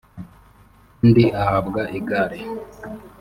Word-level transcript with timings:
undi 1.03 1.23
ahabwa 1.41 1.81
igare 1.99 2.39